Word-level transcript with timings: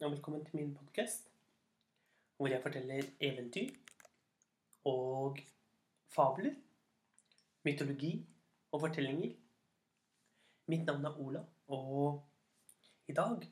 og 0.00 0.10
velkommen 0.12 0.44
til 0.44 0.56
min 0.56 0.74
podkast, 0.76 1.30
hvor 2.36 2.50
jeg 2.52 2.60
forteller 2.62 3.06
eventyr 3.20 3.70
og 4.84 5.38
fabler, 6.12 6.52
mytologi 7.64 8.10
og 8.72 8.80
fortellinger. 8.80 9.32
Mitt 10.66 10.84
navn 10.84 11.04
er 11.04 11.16
Ola, 11.20 11.42
og 11.68 12.20
i 13.08 13.16
dag 13.16 13.48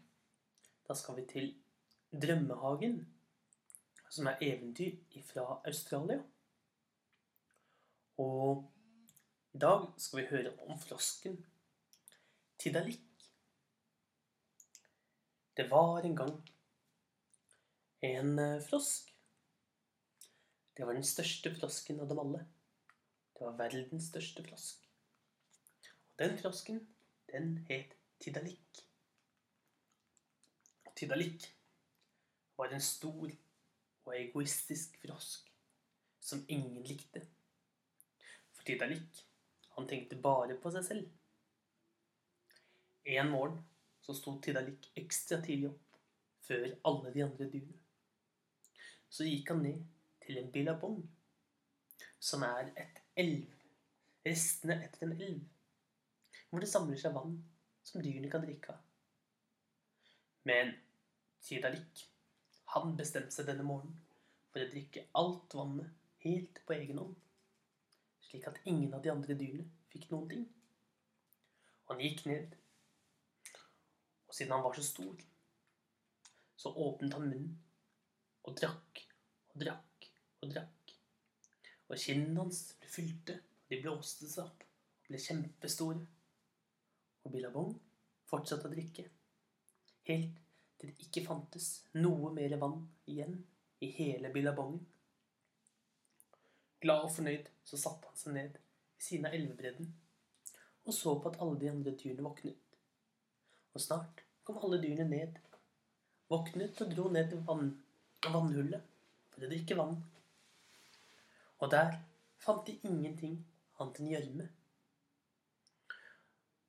da 0.88 0.98
skal 1.00 1.16
vi 1.16 1.24
til 1.32 1.48
Drømmehagen, 2.12 3.00
som 4.10 4.28
er 4.28 4.44
eventyr 4.44 5.00
fra 5.24 5.62
Australia. 5.64 6.20
Og 8.18 8.68
i 9.54 9.64
dag 9.64 9.88
skal 9.96 10.20
vi 10.20 10.28
høre 10.34 10.52
om 10.68 10.78
frosken 10.78 11.40
Tidalik. 12.58 13.13
Det 15.56 15.70
var 15.70 16.02
en 16.02 16.16
gang 16.16 16.34
en 18.04 18.38
eh, 18.38 18.60
frosk. 18.60 19.14
Det 20.76 20.84
var 20.84 20.96
den 20.96 21.06
største 21.06 21.52
frosken 21.54 22.00
av 22.02 22.08
dem 22.10 22.18
alle. 22.18 22.40
Det 23.34 23.44
var 23.46 23.58
verdens 23.58 24.08
største 24.10 24.42
frosk. 24.44 24.82
Og 26.10 26.18
den 26.18 26.34
frosken, 26.40 26.80
den 27.30 27.60
het 27.68 27.94
Tidalik. 28.20 28.80
Og 30.84 30.92
Tidalik 30.96 31.46
var 32.58 32.74
en 32.74 32.82
stor 32.82 33.30
og 34.04 34.16
egoistisk 34.16 34.98
frosk 35.02 35.50
som 36.20 36.42
ingen 36.48 36.82
likte. 36.82 37.22
For 38.52 38.66
Tidalik, 38.66 39.22
han 39.76 39.88
tenkte 39.88 40.18
bare 40.18 40.58
på 40.58 40.74
seg 40.74 40.86
selv. 40.88 41.14
En 43.04 43.30
morgen 43.30 43.62
så 44.04 44.14
sto 44.16 44.36
Tidalik 44.44 44.90
ekstra 45.00 45.40
tidlig 45.40 45.70
opp 45.70 45.98
før 46.44 46.66
alle 46.90 47.12
de 47.14 47.24
andre 47.24 47.48
dyrene. 47.48 47.80
Så 49.08 49.24
gikk 49.24 49.52
han 49.52 49.62
ned 49.64 49.80
til 50.24 50.40
en 50.40 50.50
billabong, 50.52 50.98
som 52.20 52.44
er 52.44 52.72
et 52.80 53.00
elv, 53.20 53.46
restene 54.26 54.76
etter 54.84 55.06
en 55.06 55.14
elv, 55.16 55.42
hvor 56.50 56.60
det 56.60 56.68
samler 56.68 57.00
seg 57.00 57.14
vann 57.16 57.38
som 57.84 58.04
dyrene 58.04 58.30
kan 58.32 58.44
drikke 58.44 58.74
av. 58.74 58.82
Men 60.44 60.74
Tidalik, 61.44 62.04
han 62.74 62.96
bestemte 62.96 63.32
seg 63.32 63.48
denne 63.48 63.64
morgenen 63.64 63.96
for 64.52 64.64
å 64.64 64.68
drikke 64.70 65.06
alt 65.20 65.56
vannet 65.56 65.92
helt 66.24 66.60
på 66.66 66.76
egen 66.76 67.00
hånd, 67.00 67.16
slik 68.24 68.48
at 68.48 68.60
ingen 68.68 68.92
av 68.96 69.04
de 69.04 69.12
andre 69.12 69.36
dyrene 69.38 69.68
fikk 69.92 70.10
noen 70.12 70.28
ting. 70.30 70.44
Og 71.84 71.94
han 71.94 72.04
gikk 72.04 72.24
ned 72.28 72.56
og 74.34 74.36
siden 74.36 74.52
han 74.52 74.62
var 74.62 74.74
så 74.74 74.82
stor, 74.82 75.20
så 76.56 76.70
åpnet 76.74 77.12
han 77.14 77.28
munnen 77.28 77.52
og 78.42 78.56
drakk 78.58 79.02
og 79.52 79.60
drakk 79.62 80.08
og 80.42 80.48
drakk. 80.50 80.94
Og 81.86 82.00
kinnene 82.02 82.40
hans 82.42 82.64
ble 82.80 82.90
fylte, 82.90 83.36
og 83.38 83.70
de 83.70 83.78
blåste 83.84 84.26
seg 84.32 84.48
opp 84.48 84.64
og 84.64 85.06
ble 85.12 85.20
kjempestore. 85.22 86.02
Og 87.22 87.30
Billabong 87.30 87.70
fortsatte 88.26 88.66
å 88.66 88.74
drikke, 88.74 89.04
helt 90.10 90.42
til 90.82 90.90
det 90.90 91.06
ikke 91.06 91.22
fantes 91.28 91.70
noe 91.94 92.34
mer 92.34 92.56
vann 92.58 92.80
igjen 93.06 93.38
i 93.86 93.92
hele 94.00 94.34
Billabongen. 94.34 94.82
Glad 96.82 97.06
og 97.06 97.14
fornøyd 97.20 97.54
så 97.62 97.78
satte 97.86 98.10
han 98.10 98.18
seg 98.18 98.34
ned 98.40 98.58
ved 98.58 99.06
siden 99.12 99.30
av 99.30 99.38
elvebredden 99.38 99.94
og 100.84 100.98
så 100.98 101.14
på 101.22 101.30
at 101.30 101.38
alle 101.38 101.62
de 101.62 101.70
andre 101.70 101.94
dyrene 102.02 102.26
våknet. 102.26 102.58
Og 103.78 103.80
snart 103.80 104.23
kom 104.44 104.58
alle 104.62 104.80
dyrene 104.82 105.06
ned, 105.08 105.38
våknet 106.28 106.80
og 106.84 106.92
dro 106.92 107.08
ned 107.12 107.30
til 107.30 107.40
vann, 107.48 107.70
vannhullet 108.24 108.92
for 109.32 109.44
å 109.44 109.50
drikke 109.50 109.78
vann. 109.78 109.96
Og 111.62 111.70
der 111.72 111.96
fant 112.44 112.66
de 112.68 112.76
ingenting 112.84 113.38
annet 113.80 114.00
enn 114.00 114.12
gjørme. 114.12 114.48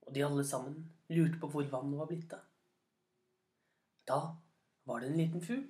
Og 0.06 0.14
de 0.16 0.24
alle 0.24 0.46
sammen 0.48 0.84
lurte 1.12 1.40
på 1.42 1.50
hvor 1.52 1.68
vannet 1.72 2.00
var 2.00 2.10
blitt 2.12 2.36
av. 2.38 2.46
Da 4.06 4.20
var 4.86 5.02
det 5.02 5.10
en 5.10 5.20
liten 5.20 5.44
fugl. 5.44 5.66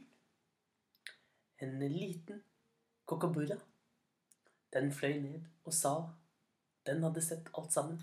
En 1.63 1.79
liten 1.79 2.43
kokkaburra. 3.07 3.57
Den 4.75 4.91
fløy 4.93 5.17
ned 5.23 5.45
og 5.63 5.73
sa 5.73 5.95
den 6.85 7.01
hadde 7.01 7.23
sett 7.23 7.47
alt 7.57 7.73
sammen. 7.73 8.01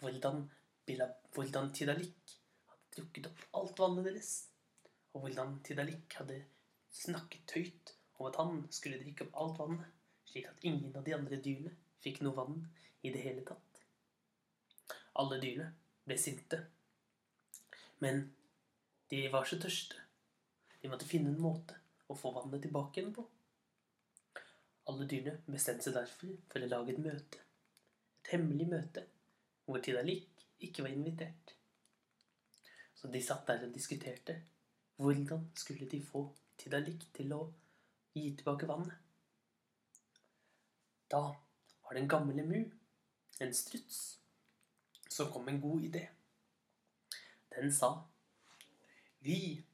Hvordan, 0.00 0.46
hvordan 1.34 1.72
Tidalik 1.76 2.39
drukket 2.94 3.28
opp 3.30 3.42
alt 3.60 3.78
vannet 3.82 4.08
deres, 4.08 4.32
og 5.14 5.24
hvordan 5.24 5.58
Tidalik 5.66 6.18
hadde 6.20 6.42
snakket 6.94 7.54
høyt 7.56 7.94
om 8.18 8.28
at 8.28 8.38
han 8.40 8.60
skulle 8.74 9.00
drikke 9.00 9.26
opp 9.26 9.38
alt 9.42 9.60
vannet, 9.62 9.96
slik 10.30 10.48
at 10.50 10.66
ingen 10.66 10.94
av 10.96 11.06
de 11.06 11.14
andre 11.16 11.40
dyrene 11.42 11.72
fikk 12.04 12.20
noe 12.24 12.36
vann 12.36 12.60
i 13.02 13.12
det 13.14 13.22
hele 13.24 13.44
tatt. 13.46 13.80
Alle 15.20 15.40
dyrene 15.42 15.70
ble 16.06 16.16
sinte, 16.20 16.60
men 18.00 18.22
de 19.10 19.26
var 19.32 19.48
så 19.48 19.58
tørste. 19.60 19.98
De 20.80 20.88
måtte 20.88 21.08
finne 21.08 21.32
en 21.32 21.42
måte 21.42 21.76
å 22.08 22.16
få 22.16 22.32
vannet 22.34 22.62
tilbake 22.64 23.00
igjen 23.00 23.14
på. 23.14 23.26
Alle 24.90 25.06
dyrene 25.10 25.42
bestemte 25.46 25.86
seg 25.86 25.96
derfor 25.98 26.36
for 26.50 26.64
å 26.64 26.70
lage 26.70 26.94
et 26.94 27.02
møte. 27.02 27.42
Et 28.20 28.34
hemmelig 28.34 28.68
møte 28.70 29.04
hvor 29.66 29.82
Tidalik 29.84 30.46
ikke 30.64 30.86
var 30.86 30.94
invitert. 30.94 31.54
Så 33.00 33.08
de 33.08 33.22
satt 33.24 33.46
der 33.48 33.62
og 33.64 33.74
diskuterte. 33.74 34.42
Hvordan 34.96 35.50
skulle 35.54 35.88
de 35.88 36.02
få 36.04 36.26
Tidalik 36.60 37.06
til 37.16 37.30
å 37.32 37.38
gi 38.12 38.26
tilbake 38.36 38.66
vannet? 38.68 38.92
Da 41.08 41.22
var 41.30 41.96
det 41.96 42.02
en 42.02 42.10
gammel 42.12 42.42
emu, 42.42 42.58
en 43.40 43.54
struts, 43.56 44.20
som 45.08 45.30
kom 45.32 45.48
med 45.48 45.54
en 45.54 45.62
god 45.62 45.86
idé. 45.88 46.02
Den 47.56 47.72
sa 47.72 47.90
Vi 49.24 49.64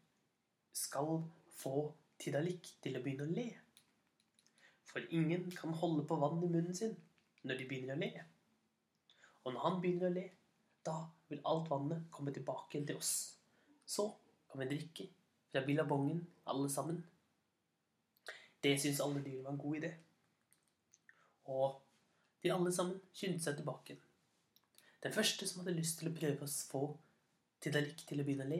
skal 0.73 1.27
få 1.59 1.75
Tidalik 2.23 2.71
til 2.83 2.95
å 2.95 3.03
begynne 3.03 3.27
å 3.27 3.35
le. 3.41 3.51
For 4.87 5.03
ingen 5.11 5.51
kan 5.51 5.75
holde 5.75 6.07
på 6.07 6.23
vann 6.23 6.39
i 6.39 6.47
munnen 6.47 6.79
sin 6.79 6.95
når 7.43 7.59
de 7.59 7.67
begynner 7.69 7.99
å 7.99 8.05
le. 8.05 8.27
Og 9.43 9.53
når 9.53 9.67
han 9.67 9.83
begynner 9.83 10.13
å 10.13 10.15
le, 10.15 10.29
da 10.87 10.97
vil 11.29 11.43
alt 11.45 11.71
vannet 11.71 12.07
komme 12.15 12.33
tilbake 12.35 12.83
til 12.87 12.99
oss. 12.99 13.13
Så 13.87 14.09
kan 14.51 14.63
vi 14.63 14.69
drikke 14.71 15.09
fra 15.51 15.65
billabongen, 15.67 16.27
alle 16.47 16.71
sammen. 16.71 17.03
Det 18.63 18.77
syns 18.81 19.01
alle 19.01 19.23
dyr 19.25 19.43
var 19.43 19.53
en 19.55 19.59
god 19.59 19.77
idé. 19.77 19.93
Og 21.45 21.83
de 22.43 22.53
alle 22.53 22.73
sammen 22.73 23.01
skyndte 23.15 23.45
seg 23.45 23.59
tilbake. 23.61 23.99
Den 25.03 25.15
første 25.15 25.47
som 25.47 25.63
hadde 25.63 25.77
lyst 25.77 26.01
til 26.01 26.11
å 26.11 26.17
prøve 26.17 26.47
å 26.47 26.55
få 26.71 26.87
Tidalik 27.63 28.03
til 28.07 28.21
å 28.21 28.25
begynne 28.27 28.45
å 28.45 28.51
le, 28.51 28.59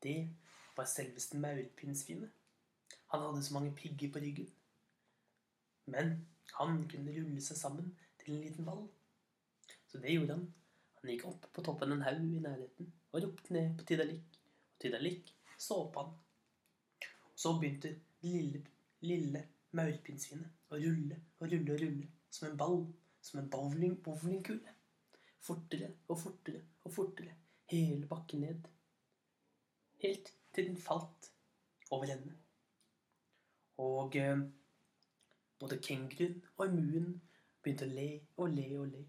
det 0.00 0.30
var 0.72 0.86
selveste 0.88 1.38
maurpinnsvinet. 1.38 2.30
Han 3.12 3.24
hadde 3.26 3.42
så 3.44 3.52
mange 3.52 3.74
pigger 3.76 4.08
på 4.14 4.22
ryggen. 4.22 4.48
Men 5.92 6.14
han 6.56 6.86
kunne 6.88 7.12
rulle 7.12 7.42
seg 7.44 7.58
sammen 7.60 7.90
til 8.22 8.32
en 8.34 8.40
liten 8.46 8.66
ball. 8.66 8.86
Så 9.90 10.00
det 10.00 10.14
gjorde 10.14 10.38
han 10.38 10.46
han 11.00 11.12
gikk 11.14 11.26
opp 11.30 11.46
på 11.54 11.62
toppen 11.64 11.94
en 11.94 12.02
haug 12.04 12.24
i 12.28 12.42
nærheten 12.44 12.90
og 13.12 13.22
ropte 13.24 13.54
ned 13.56 13.76
på 13.78 13.86
Tidalik. 13.88 14.40
Og 14.74 14.82
Tidalik 14.82 15.32
så 15.58 15.78
på 15.92 16.04
han. 16.04 16.12
Så 17.34 17.54
begynte 17.58 17.88
det 17.88 18.28
lille, 18.28 18.60
lille 19.00 19.46
maurpinnsvinet 19.76 20.72
å 20.72 20.80
rulle 20.82 21.16
og 21.40 21.46
rulle 21.48 21.74
og 21.74 21.80
rulle 21.80 22.08
som 22.30 22.50
en 22.50 22.58
ball, 22.60 22.84
som 23.24 23.40
en 23.40 23.48
bowling, 23.50 23.96
bowlingkule. 24.04 24.76
Fortere 25.40 25.88
og 26.08 26.18
fortere 26.20 26.60
og 26.84 26.92
fortere 26.92 27.32
hele 27.72 28.06
bakken 28.06 28.44
ned. 28.44 28.68
Helt 30.02 30.34
til 30.52 30.66
den 30.68 30.76
falt 30.76 31.30
over 31.90 32.12
ende. 32.12 32.34
Og 33.80 34.16
eh, 34.16 34.42
både 35.60 35.80
kenguruen 35.80 36.42
og 36.58 36.66
emuen 36.66 37.14
begynte 37.62 37.88
å 37.88 37.94
le 37.94 38.10
og 38.36 38.52
le 38.52 38.66
og 38.76 38.92
le. 38.92 39.06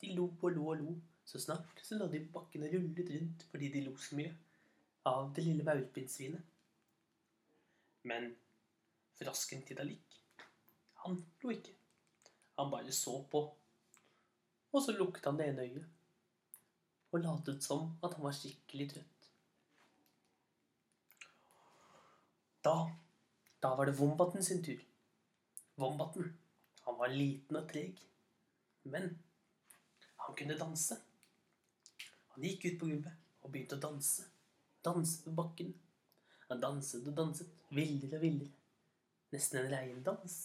De 0.00 0.12
lo 0.16 0.28
og 0.42 0.52
lo 0.52 0.66
og 0.74 0.82
lo 0.82 0.98
så 1.30 1.38
snart 1.38 1.80
så 1.86 1.94
lå 1.94 2.08
de 2.10 2.24
på 2.24 2.40
bakken 2.40 2.64
og 2.66 2.72
rullet 2.74 3.10
rundt 3.14 3.44
fordi 3.52 3.68
de 3.70 3.84
lo 3.84 3.92
så 4.02 4.16
mye 4.18 4.32
av 5.06 5.28
det 5.36 5.44
lille 5.46 5.66
maurpinnsvinet. 5.66 6.42
Men 8.10 8.32
frosken 9.20 9.62
Tidalik, 9.68 10.16
han 11.04 11.20
lo 11.42 11.52
ikke. 11.54 11.76
Han 12.58 12.72
bare 12.72 12.92
så 12.92 13.14
på, 13.30 13.40
og 14.72 14.82
så 14.82 14.92
lukket 14.96 15.28
han 15.28 15.38
det 15.38 15.46
ene 15.52 15.66
øyet 15.68 15.86
og 17.10 17.22
latet 17.24 17.64
som 17.64 17.88
at 18.04 18.14
han 18.14 18.24
var 18.26 18.34
skikkelig 18.36 18.86
trøtt. 18.92 19.28
Da, 22.64 22.74
da 23.62 23.70
var 23.78 23.88
det 23.88 23.96
Vombaten 23.98 24.44
sin 24.44 24.62
tur. 24.64 24.82
Vombaten, 25.80 26.34
han 26.84 26.98
var 26.98 27.14
liten 27.14 27.56
og 27.56 27.70
treg, 27.70 28.02
men 28.84 29.08
han 30.26 30.36
kunne 30.36 30.58
danse. 30.58 31.00
Han 32.40 32.48
gikk 32.48 32.62
ut 32.64 32.76
på 32.80 32.86
gulvet 32.88 33.16
og 33.44 33.50
begynte 33.52 33.76
å 33.76 33.80
danse. 33.82 34.22
Danse 34.80 35.18
på 35.20 35.32
bakken. 35.36 35.74
Han 36.48 36.62
danset 36.62 37.04
og 37.04 37.12
danset, 37.18 37.50
villere 37.68 38.16
og 38.16 38.22
villere. 38.24 38.54
Nesten 39.34 39.58
en 39.60 39.68
reindans. 39.68 40.36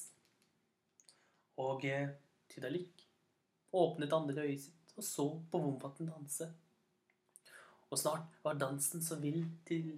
Og 1.63 1.85
eh, 1.87 2.11
Tydalik 2.51 3.05
åpnet 3.71 4.11
andre 4.11 4.43
øyet 4.43 4.65
sitt 4.65 4.91
og 4.97 5.07
så 5.07 5.25
på 5.47 5.61
Vomvatten 5.63 6.11
danse. 6.11 6.49
Og 7.87 8.01
snart 8.03 8.35
var 8.43 8.59
dansen 8.59 9.03
så 9.03 9.15
vill 9.23 9.45
til, 9.63 9.93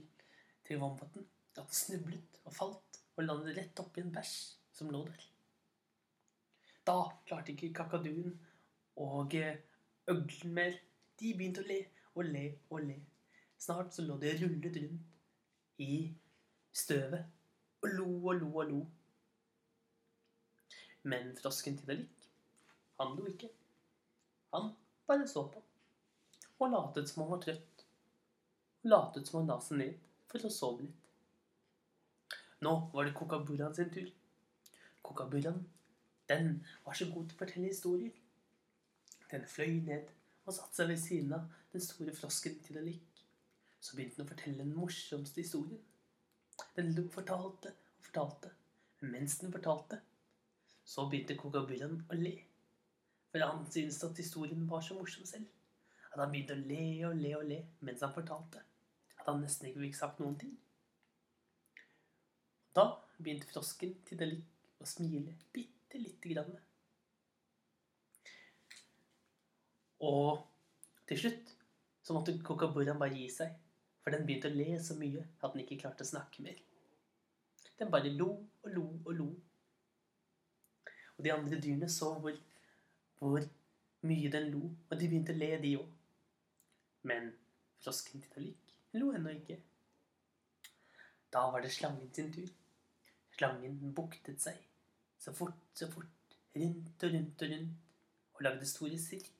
til 0.69 0.77
Vomvatten 0.83 1.25
at 1.57 1.63
den 1.63 1.73
snublet 1.81 2.41
og 2.43 2.53
falt 2.53 3.01
og 3.15 3.25
landet 3.25 3.57
rett 3.57 3.81
oppi 3.81 4.05
en 4.05 4.13
bæsj 4.13 4.35
som 4.77 4.93
lå 4.93 5.01
der. 5.09 5.25
Da 6.85 7.00
klarte 7.25 7.55
ikke 7.55 7.73
kakaduen 7.81 8.38
og 9.01 9.33
eh, 9.33 9.57
øglen 10.13 10.53
mer. 10.61 10.77
De 11.17 11.33
begynte 11.33 11.63
å 11.63 11.67
le 11.67 11.79
og 12.15 12.25
le 12.29 12.45
og 12.69 12.83
le. 12.85 12.97
Snart 13.57 13.93
så 13.95 14.05
lå 14.05 14.17
de 14.21 14.33
rullet 14.41 14.81
rundt 14.81 15.81
i 15.83 15.93
støvet 16.73 17.25
og 17.83 17.89
lo 17.93 18.09
og 18.17 18.41
lo 18.41 18.51
og 18.51 18.71
lo. 18.71 18.81
Men 21.07 21.31
frosken 21.37 21.77
Tidalik, 21.79 22.27
han 22.99 23.15
lo 23.17 23.25
ikke. 23.31 23.49
Han 24.53 24.73
bare 25.07 25.27
så 25.29 25.45
på 25.53 25.63
og 26.57 26.71
latet 26.73 27.09
som 27.09 27.23
han 27.23 27.33
var 27.35 27.41
trøtt. 27.43 27.83
Og 28.83 28.91
latet 28.93 29.27
som 29.27 29.39
han 29.39 29.51
la 29.51 29.57
seg 29.61 29.81
ned 29.81 30.05
for 30.31 30.45
å 30.47 30.53
sove 30.53 30.85
litt. 30.85 31.03
Nå 32.65 32.73
var 32.93 33.05
det 33.05 33.13
Kokaburan 33.17 33.75
sin 33.77 33.91
tur. 33.93 34.07
Kokaburan, 35.05 35.59
den 36.29 36.65
var 36.85 36.97
så 36.97 37.05
god 37.11 37.27
til 37.27 37.37
å 37.37 37.41
fortelle 37.43 37.69
historier. 37.69 38.15
Den 39.29 39.45
fløy 39.45 39.77
ned 39.85 40.09
og 40.47 40.55
satte 40.55 40.79
seg 40.79 40.91
ved 40.94 41.01
siden 41.01 41.33
av 41.35 41.47
den 41.73 41.83
store 41.83 42.13
frosken 42.15 42.55
Tidalik. 42.63 43.23
Så 43.83 43.97
begynte 43.97 44.21
han 44.21 44.25
å 44.25 44.31
fortelle 44.31 44.63
den 44.63 44.75
morsomste 44.75 45.44
historien. 45.44 45.83
Den 46.77 46.95
fortalte 47.13 47.73
og 47.75 48.07
fortalte. 48.07 48.53
Men 49.01 49.11
mens 49.13 49.38
den 49.41 49.51
fortalte, 49.53 49.99
så 50.88 51.05
begynte 51.11 51.35
Kokaburan 51.38 51.99
å 52.09 52.17
le. 52.17 52.33
For 53.29 53.44
han 53.44 53.67
syntes 53.69 53.99
at 54.07 54.17
historien 54.17 54.63
var 54.71 54.81
så 54.81 54.95
morsom 54.97 55.27
selv. 55.27 55.49
At 56.13 56.21
han 56.23 56.31
begynte 56.31 56.55
å 56.55 56.63
le 56.63 56.85
og 57.09 57.19
le 57.19 57.33
og 57.38 57.43
le 57.51 57.59
mens 57.85 58.01
han 58.05 58.15
fortalte. 58.15 58.63
At 59.19 59.27
han 59.27 59.43
nesten 59.43 59.69
ikke 59.69 59.83
fikk 59.83 60.00
sagt 60.00 60.23
noen 60.23 60.39
ting. 60.39 60.55
Da 62.73 62.88
begynte 63.19 63.50
frosken 63.51 63.93
Tidalik 64.07 64.81
å 64.81 64.88
smile 64.88 65.35
bitte 65.53 66.00
lite 66.01 66.33
grann. 66.33 66.55
Og 70.05 70.44
til 71.09 71.19
slutt 71.21 71.53
så 72.05 72.15
måtte 72.15 72.38
kokaburraen 72.45 72.99
bare 72.99 73.15
gi 73.15 73.27
seg. 73.33 73.53
For 74.03 74.15
den 74.15 74.25
begynte 74.27 74.51
å 74.51 74.55
le 74.55 74.77
så 74.79 74.95
mye 74.95 75.25
at 75.41 75.53
den 75.53 75.63
ikke 75.63 75.81
klarte 75.81 76.05
å 76.05 76.11
snakke 76.11 76.44
mer. 76.45 76.59
Den 77.77 77.91
bare 77.94 78.13
lo 78.13 78.29
og 78.63 78.69
lo 78.71 78.85
og 79.03 79.13
lo. 79.17 79.27
Og 81.17 81.25
de 81.25 81.33
andre 81.33 81.59
dyrene 81.61 81.89
så 81.89 82.13
hvor, 82.21 82.38
hvor 83.19 83.44
mye 84.07 84.31
den 84.31 84.51
lo, 84.53 84.61
og 84.89 84.94
de 84.99 85.09
begynte 85.09 85.33
å 85.33 85.41
le, 85.41 85.49
de 85.63 85.73
òg. 85.81 85.89
Men 87.09 87.31
frosken 87.81 88.21
Titalik 88.23 88.77
lo 88.97 89.11
ennå 89.17 89.33
ikke. 89.35 89.57
Da 91.33 91.43
var 91.51 91.65
det 91.65 91.73
slangen 91.75 92.13
sin 92.13 92.31
tur. 92.33 92.50
Slangen 93.38 93.77
buktet 93.93 94.41
seg 94.41 94.61
så 95.19 95.33
fort, 95.33 95.59
så 95.73 95.89
fort, 95.91 96.38
rundt 96.55 97.03
og 97.03 97.13
rundt 97.13 97.41
og 97.41 97.51
rundt, 97.51 97.77
og 98.33 98.43
lagde 98.45 98.69
store 98.69 98.97
sirkler. 99.01 99.37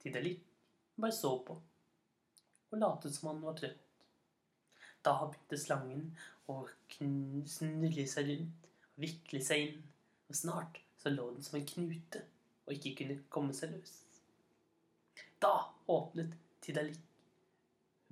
Tidalik 0.00 0.46
bare 1.00 1.16
så 1.16 1.34
på 1.46 1.56
og 2.70 2.78
latet 2.78 3.14
som 3.14 3.32
han 3.32 3.42
var 3.42 3.56
trøtt. 3.58 3.86
Da 5.04 5.14
begynte 5.24 5.58
slangen 5.58 6.04
å 6.52 6.60
snurre 6.92 8.06
seg 8.10 8.28
rundt 8.30 8.68
og 8.92 9.04
vikle 9.06 9.40
seg 9.42 9.64
inn, 9.64 9.80
og 10.28 10.38
snart 10.38 10.80
så 11.00 11.12
lå 11.12 11.30
den 11.32 11.46
som 11.46 11.58
en 11.58 11.66
knute 11.66 12.22
og 12.66 12.74
ikke 12.76 12.94
kunne 13.00 13.18
komme 13.32 13.56
seg 13.56 13.72
løs. 13.74 13.94
Da 15.40 15.54
åpnet 15.90 16.36
Tidalik 16.60 17.00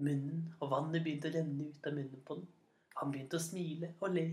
munnen, 0.00 0.46
og 0.62 0.70
vannet 0.72 1.02
begynte 1.04 1.28
å 1.28 1.34
renne 1.34 1.68
ut 1.68 1.86
av 1.86 1.92
munnen 1.92 2.22
på 2.24 2.38
den. 2.38 2.46
Han 2.98 3.12
begynte 3.12 3.36
å 3.36 3.44
smile 3.44 3.90
og 4.00 4.14
le. 4.14 4.24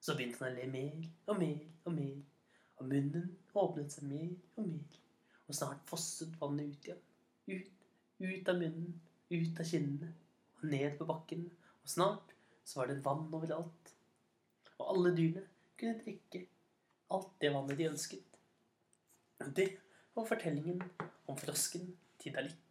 Så 0.00 0.14
begynte 0.16 0.44
han 0.44 0.54
å 0.54 0.60
le 0.60 0.68
mer 0.70 1.08
og 1.32 1.40
mer 1.40 1.64
og 1.84 1.96
mer, 1.96 2.20
og 2.78 2.86
munnen 2.92 3.32
åpnet 3.58 3.92
seg 3.92 4.06
mer 4.08 4.30
og 4.54 4.68
mer, 4.68 5.00
og 5.50 5.56
snart 5.56 5.86
fosset 5.88 6.34
vannet 6.40 6.70
ut 6.70 6.88
igjen. 6.88 7.00
Ut, 7.50 7.70
ut 8.22 8.50
av 8.52 8.60
munnen, 8.60 8.92
ut 9.30 9.62
av 9.62 9.66
kinnene, 9.66 10.12
og 10.60 10.66
ned 10.70 10.96
på 10.98 11.06
bakken, 11.08 11.46
og 11.82 11.90
snart 11.90 12.34
så 12.64 12.80
var 12.80 12.90
det 12.90 13.00
vann 13.04 13.26
overalt. 13.34 13.94
Og 14.78 14.84
alle 14.94 15.14
dyrene 15.16 15.46
kunne 15.80 15.98
drikke 16.04 16.44
alt 17.10 17.32
det 17.42 17.52
vannet 17.54 17.80
de 17.80 17.88
ønsket. 17.90 18.40
Og 19.40 19.52
det 19.56 19.68
var 20.14 20.28
fortellingen 20.28 20.82
om 21.26 21.38
frosken 21.40 21.94
Tidalik. 22.20 22.69